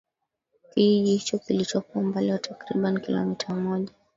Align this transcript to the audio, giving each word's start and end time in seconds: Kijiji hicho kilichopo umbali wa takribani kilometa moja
Kijiji 0.69 1.11
hicho 1.11 1.39
kilichopo 1.39 1.99
umbali 1.99 2.31
wa 2.31 2.37
takribani 2.37 2.99
kilometa 3.01 3.53
moja 3.55 3.93